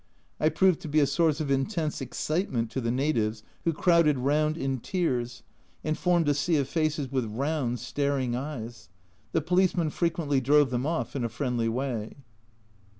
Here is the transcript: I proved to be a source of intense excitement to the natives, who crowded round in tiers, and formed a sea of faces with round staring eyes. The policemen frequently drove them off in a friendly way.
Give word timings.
I 0.39 0.49
proved 0.49 0.79
to 0.79 0.87
be 0.87 0.99
a 0.99 1.05
source 1.05 1.39
of 1.39 1.51
intense 1.51 2.01
excitement 2.01 2.71
to 2.71 2.81
the 2.81 2.89
natives, 2.89 3.43
who 3.65 3.71
crowded 3.71 4.17
round 4.17 4.57
in 4.57 4.79
tiers, 4.79 5.43
and 5.83 5.95
formed 5.95 6.27
a 6.27 6.33
sea 6.33 6.55
of 6.55 6.67
faces 6.67 7.11
with 7.11 7.25
round 7.25 7.79
staring 7.79 8.35
eyes. 8.35 8.89
The 9.31 9.41
policemen 9.41 9.91
frequently 9.91 10.41
drove 10.41 10.71
them 10.71 10.87
off 10.87 11.15
in 11.15 11.23
a 11.23 11.29
friendly 11.29 11.69
way. 11.69 12.15